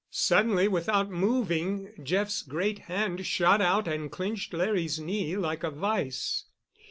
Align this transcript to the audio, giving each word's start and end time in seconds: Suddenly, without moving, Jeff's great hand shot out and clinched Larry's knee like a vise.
Suddenly, 0.09 0.67
without 0.67 1.11
moving, 1.11 1.93
Jeff's 2.01 2.41
great 2.41 2.79
hand 2.89 3.23
shot 3.23 3.61
out 3.61 3.87
and 3.87 4.11
clinched 4.11 4.51
Larry's 4.51 4.99
knee 4.99 5.37
like 5.37 5.61
a 5.63 5.69
vise. 5.69 6.45